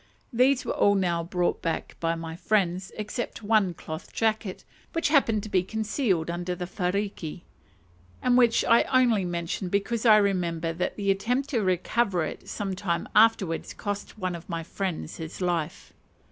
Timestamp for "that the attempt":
10.73-11.49